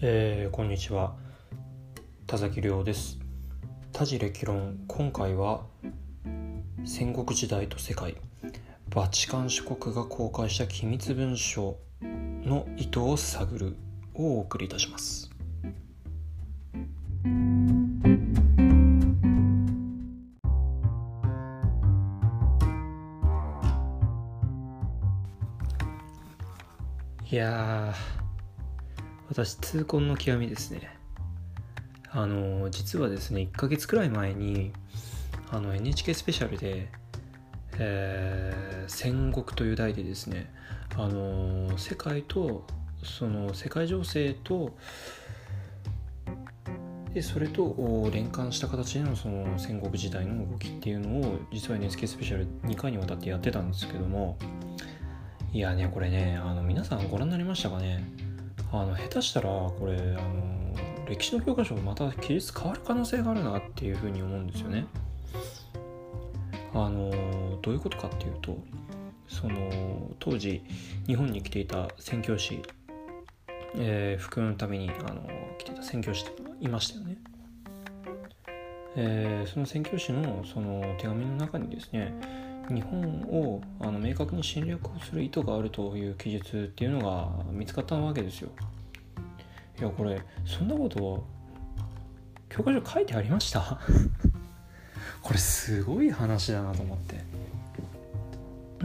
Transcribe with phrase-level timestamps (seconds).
[0.00, 1.16] えー、こんにちは。
[2.28, 3.18] 田崎亮です。
[3.92, 5.64] 多事歴論今回は
[6.84, 8.16] 戦国時代と世界。
[8.94, 13.76] バチカン四国が公開した機密文書の意図を探る
[14.14, 15.32] をお送りいたします。
[27.30, 27.67] いや
[29.28, 30.98] 私痛恨の極みですね。
[32.10, 34.72] あの実はですね1ヶ月くらい前に
[35.50, 36.88] あの NHK スペシャルで、
[37.78, 40.50] えー、戦国という題でですね
[40.96, 42.66] あの世界と
[43.04, 44.74] その世界情勢と
[47.12, 54.38] でそれと連関した形でのその戦国時代の動きっていうのを実は NHK スペシャル2回にわたってやってたんですけども
[55.52, 58.27] いやねこれねあの皆さんご覧になりましたかね？
[58.72, 64.86] あの下手したらこれあの歴史の教科書また記述変わる可能性があるなっていうふうに思うんですよね。
[66.74, 67.10] あの
[67.62, 68.58] どういうことかっていうと
[69.26, 70.62] その当時
[71.06, 72.62] 日本に来ていた宣教師、
[73.76, 75.22] えー、服のためにあの
[75.58, 77.16] 来ていた宣教師っていましたよね。
[78.96, 82.12] えー、その宣教師のその手紙の中にですね
[82.68, 88.50] 日本をあの明確に侵略をする意図があるという記述っていうのが見つかったわけですよ。
[89.78, 91.24] いやこれそんなこと
[92.48, 93.78] 教科書書いてありました？
[95.22, 97.16] これすごい話だなと思って。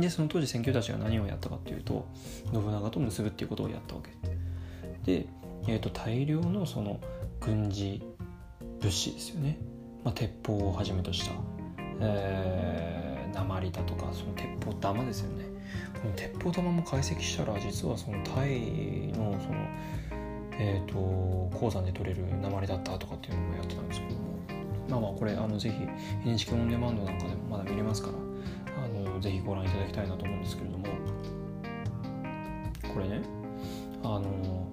[0.00, 2.06] でその当時選挙たちが何をやったかっていうと
[2.50, 4.10] 信長と結ぶっていうことをやったわけ。
[5.18, 5.26] で、
[5.66, 6.98] えーと、大量のその
[7.40, 8.00] 軍事
[8.80, 9.58] 物資ですよね、
[10.04, 11.32] まあ、鉄砲をはじめとした、
[12.00, 15.44] えー鉛だとかその鉄砲玉ですよね。
[16.00, 19.54] この鉄砲玉も解析したら実はそのタイのその
[20.58, 24.22] え、ー、と鉱山で取れる鉛だったとかっていうのもやってたんですけども。
[24.88, 25.76] まあまあこれあのぜひ
[26.24, 30.86] NHK オンデマンドなんかでもまだ見れますからあのぜひご覧いただきたいなと思うんですけれども。
[32.92, 33.22] これね
[34.02, 34.68] あの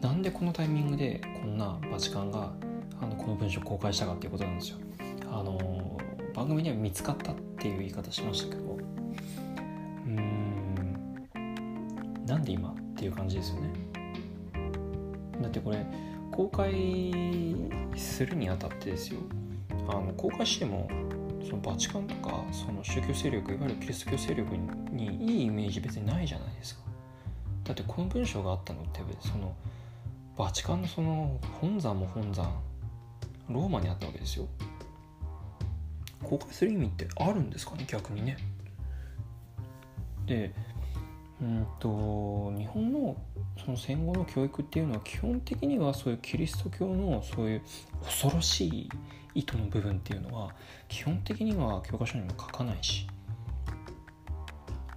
[0.00, 2.52] なんでこのタイミングでこんなバチカンが
[3.00, 4.78] あのこの文章公開したかっていうことなんですよ。
[5.30, 5.93] あの
[6.34, 8.62] 番組には見つかったっていう言い方しましたけど。
[8.62, 11.28] うーん。
[12.26, 13.72] なんで今っていう感じですよね。
[15.40, 15.86] だってこれ
[16.32, 17.54] 公開
[17.96, 19.20] するにあたってですよ。
[19.88, 20.88] あの公開しても
[21.44, 24.56] そのバチカンとかその宗教勢力いわゆるキリスト教勢力
[24.90, 26.80] にいいイメージ別にないじゃないですか。
[27.64, 29.54] だってこの文章があったのってその
[30.36, 32.60] バチカンのその本山も本山
[33.48, 34.48] ローマにあったわけですよ。
[36.24, 37.84] 公開する意味ってあるんですかね？
[37.86, 38.36] 逆にね。
[40.26, 40.52] で
[41.40, 43.16] うんと日本の
[43.62, 47.62] その戦後の教育っていうのは基本的にはそういうキリスト教のそういう
[48.02, 48.88] 恐ろしい
[49.34, 50.54] 意図の部分っていうのは
[50.88, 53.06] 基本的には教科書にも書かないし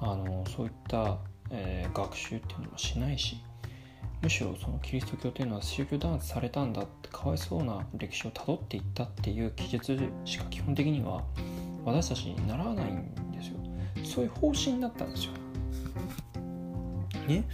[0.00, 1.18] あのそういった、
[1.50, 3.36] えー、学習っていうのもしないし
[4.22, 11.24] むしろそのキリスト教というのは宗教弾圧されたんだってかわいそうな歴史をたどっていったっていう記述しか基本的には
[11.84, 13.56] 私たちに習わないんですよ。
[14.04, 15.32] そういう方針だったんですよ
[17.26, 17.44] ね。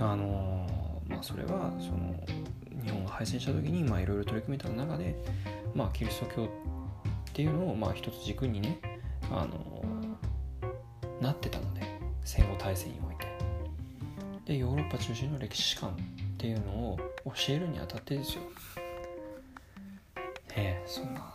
[0.00, 0.66] あの
[1.06, 2.14] まあそれはその
[2.82, 5.14] 日本が敗戦した時にいろいろ取り組めた中で
[5.72, 6.48] まあキリスト教っ
[7.32, 8.80] ていうのをまあ一つ軸にね
[9.30, 9.84] あの
[11.20, 11.82] なってたので
[12.24, 13.27] 戦後大戦において。
[14.48, 15.92] でヨーロッパ中心の歴史観っ
[16.38, 18.42] ていうのを教えるにあたってですよ。
[18.42, 18.48] ね
[20.56, 21.32] えそんななんか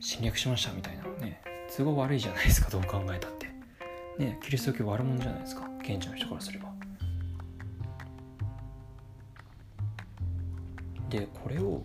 [0.00, 1.40] 侵略しましたみたいなのね。
[1.76, 3.46] 都合悪いじゃないですかどう考えたって。
[4.18, 6.72] ねキリスト教悪者じゃないですか現地の人からすれば。
[11.08, 11.84] でこれを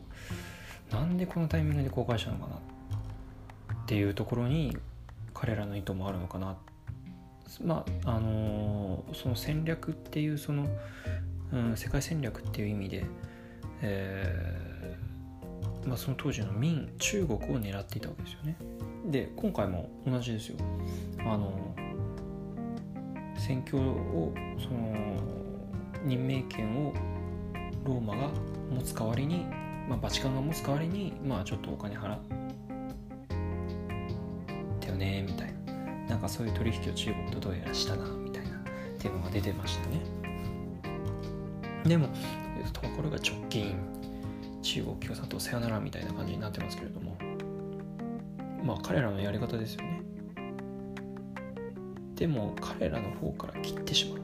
[0.91, 4.75] なんでこのタイミングで公開したのかなっていうところに
[5.35, 6.72] 彼らの意図もあるのかなって
[7.61, 10.67] まああのー、その戦略っていうその、
[11.51, 13.05] うん、世界戦略っていう意味で、
[13.81, 18.57] えーまあ、その当時の民中国を狙っていたわけですよね。
[19.05, 20.57] で今回も同じですよ。
[21.19, 21.75] あの
[23.37, 24.95] 戦況をその
[26.05, 26.93] 任命権を
[27.83, 28.29] ローマが
[28.71, 29.45] 持つ代わりに、
[29.89, 32.19] まあ、バチカンが持つ代わりに、まあ、ちょっとお金払っ
[34.79, 35.62] てよねみたいな。
[36.23, 38.61] かそういう取引を中国とどうやらしたなみたいなっ
[38.97, 40.01] ていうのが出てましたね。
[41.83, 42.07] でも
[42.71, 43.75] ところが直近
[44.61, 47.17] 中国共産党さよならみたいな感じになってますけれども
[48.63, 50.01] まあ彼らのやり方ですよね。
[52.15, 54.19] でも彼らの方から切ってしまう。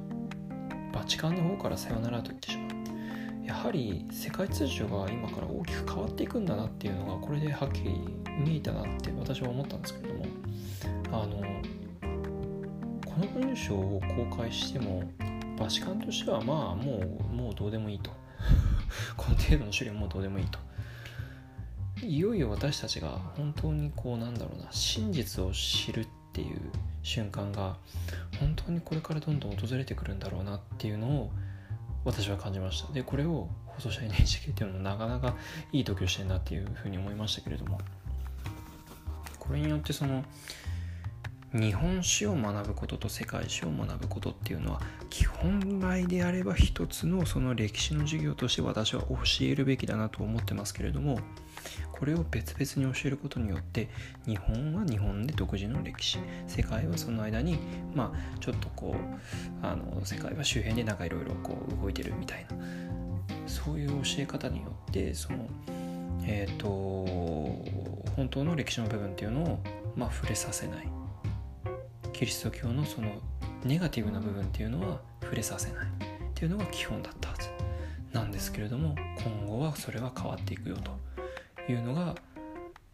[0.94, 2.70] バチカンの方からさよならと言ってしまう。
[3.46, 8.00] やはり世界秩序が今から大きく変わっていくんだなっていうのがこれではっきり
[8.46, 10.26] 見えたなって私は思ったんですけれども
[11.12, 11.42] あの
[13.20, 15.04] の文章を公開しても
[15.58, 18.12] バチカンとしてはまあもうもうどうでもいいと。
[19.18, 20.60] この程度の処理はもうどうでもいいと。
[22.02, 26.58] いよいよ私たちが本当にこうなんだろうな真実を知るっていう
[27.04, 27.76] 瞬間が
[28.40, 31.32] 本当にこれからどんどん訪れてくるんだろうなっていうのを
[32.06, 32.94] 私は感じました。
[32.94, 35.36] でこれを放送者 NHK っていうのもなかなか
[35.74, 37.80] いい時をしてるなっていうふうに思いましたけれども。
[39.50, 40.24] これによってその
[41.54, 51.20] 日本史を学ぶことと世界史を学ぶことっていうのは基本来であれば一つのその歴史の授業として私は教えるべきだなと思ってますけれども
[51.92, 53.90] これを別々に教えることによって
[54.28, 57.58] 日本は日本で独自の歴史世界はその間に
[57.96, 62.56] まあちょっとこうあの世界は周辺でなんかいろいろこう動いてるみたいな
[63.48, 65.48] そういう教え方によってその
[66.24, 66.68] えっ、ー、と
[68.16, 69.60] 本当の歴史の部分っていうのを
[69.96, 70.99] まあ触れさせない。
[72.20, 73.08] キリスト教のその
[73.64, 75.90] ネガティブな部分っていうのは触れさせないっ
[76.36, 77.48] ていうのが基本だったはず
[78.12, 78.94] なんですけれども
[79.24, 82.14] 今後はそれは変わっていくよというのが、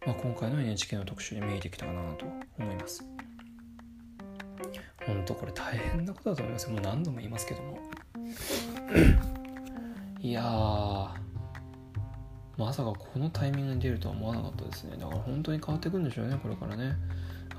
[0.05, 2.25] まあ、今回の NHK の特集で見えてきたかなと
[2.59, 3.03] 思います。
[5.07, 6.69] 本当これ大変なことだと思います。
[6.69, 7.79] もう何度も言いますけども。
[10.19, 10.43] いや
[12.59, 14.97] まさかこのタイミングに出るとは思わなかったですね。
[14.97, 16.95] だから本当に変わっていくんでしょうねこれからね。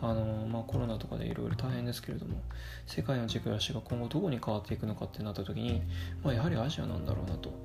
[0.03, 2.43] あのまあ、コロナとかでいろいろ大変ですけれども
[2.87, 5.83] 世界の軸足が今後どこに変わっていくのかってなった時に、
[6.23, 7.56] まあ、やはりアジアなんだろうなと、ま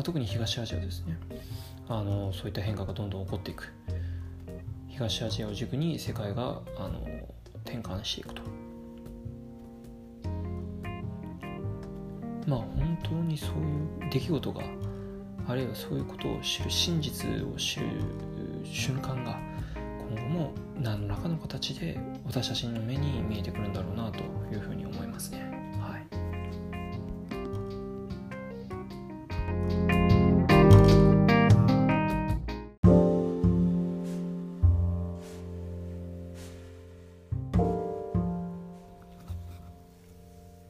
[0.00, 1.18] あ、特に東アジアですね。
[1.88, 3.72] あのそういった変化がどんどん起こっていく。
[4.88, 7.00] 東アジアを軸に世界があの
[7.64, 8.42] 転換していくと。
[12.46, 14.62] まあ本当にそういう出来事が
[15.48, 17.86] あるいはそういうことを知る真実を知る
[18.64, 19.38] 瞬間が
[20.14, 25.40] 今後も何らかの形で私たちの目に見えてくるんだろうなというふうに思いますね。
[25.78, 26.06] はい、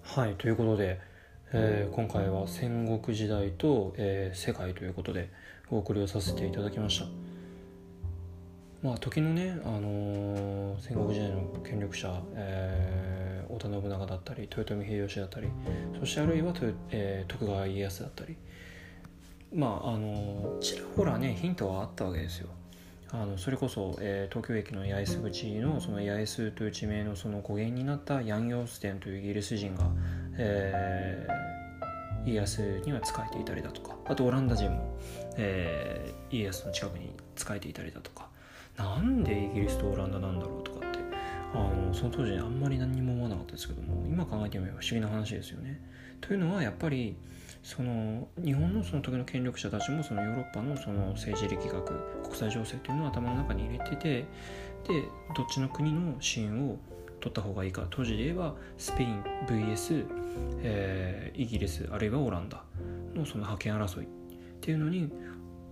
[0.02, 0.98] はい、ということで、
[1.52, 5.30] えー、今回は戦国時代と、えー、世界ということで
[5.70, 7.29] お送りをさせていただきました。
[8.82, 15.48] まあ時のね、あのー、戦国時代の権力者、えー、織田信長だったり豊臣秀吉だったり
[15.98, 16.54] そしてあるいは、
[16.90, 18.36] えー、徳川家康だったり
[19.54, 22.48] まああのちらほらねヒントはあったわけですよ。
[23.12, 29.90] あのそれこそ、えー、東京駅の八重洲口のその八重洲という地名のその語源になったヤン・ヨーステンというイギリス人が、
[30.38, 34.96] えー、家康には仕えていたりだとかあとオランダ人も、
[35.36, 38.29] えー、家康の近くに仕えていたりだとか
[38.76, 40.98] なんでイギリスとオランダなんだろうとかって
[41.52, 45.80] あのその当時あんまり何にも思わなかったですけども今考えてみれば不思議な話ですよね。
[46.20, 47.16] というのはやっぱり
[47.62, 54.26] その日本のその時の権力者たちもそのヨーロッパのその政治力学国際情勢というのを頭の中に入れててで
[55.36, 56.78] どっちの国の支援を
[57.20, 60.06] 取った方がいいか当時で言えばスペイン VS、
[60.62, 62.64] えー、イギリスあるいはオランダ
[63.14, 64.08] のその覇権争いっ
[64.60, 65.12] ていうのに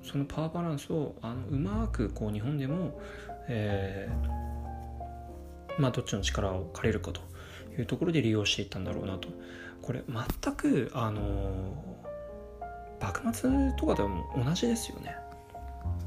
[0.03, 3.01] そのパワーバランスをあのうまくこう日本でも、
[3.49, 7.21] えー、まあどっちの力を借りるかと
[7.79, 9.29] いうところで利用していったんだろうなと。
[9.83, 11.83] これ全くあの
[13.01, 15.17] 幕末とかでも同じですよね。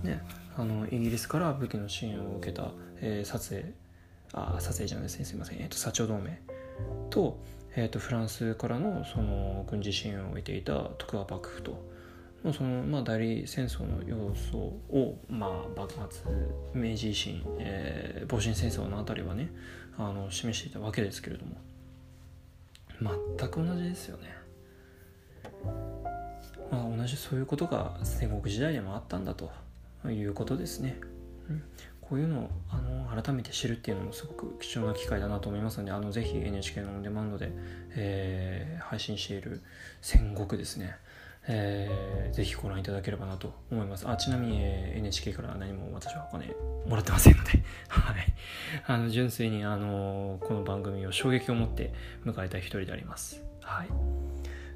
[0.03, 0.21] ね
[0.55, 3.73] あのイギリスから武器の支援を受けた、えー、撮影
[4.33, 5.25] あ撮影じゃないですね。
[5.25, 6.39] すいません、えーと、薩長同盟
[7.09, 7.39] と,、
[7.75, 11.90] えーとフランスからのその軍事支援を得ていた徳川幕府と
[12.43, 14.57] のその、まあ、代理戦争の要素
[14.89, 16.25] を、まあ、幕末
[16.73, 19.51] 明治維新、えー、戊辰戦争のあたりはね
[19.97, 21.55] あの示していたわけですけれども
[23.37, 24.41] 全く同じですよね。
[26.71, 29.51] まあ、同じそういうことが戦国時代でもあったんだと
[30.07, 30.97] いうことですね。
[31.49, 31.63] うん、
[31.99, 37.51] こういうのをあの改めて知るっていうのもすごく貴重な機会だなと思いますのであのぜひ NHK のオンデマンドで、
[37.95, 39.61] えー、配信している
[40.01, 40.95] 戦国ですね
[41.47, 44.07] えー、ぜひご覧いただければなと思います。
[44.07, 46.53] あちなみに、えー、NHK から何も私はお金
[46.87, 48.33] もらってませんので、 はい。
[48.85, 51.93] あの、純粋に、あのこの番組を衝撃を持って
[52.25, 53.43] 迎えた一人であります。
[53.61, 53.87] はい。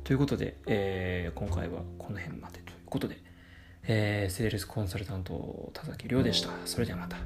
[0.03, 3.17] ということで、えー、今回はこの辺までということで、
[3.84, 6.50] えー、セールスコンサルタント田崎亮でした。
[6.65, 7.17] それではまた。